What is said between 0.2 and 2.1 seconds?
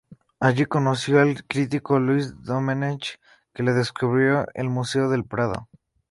Alli conoció al crítico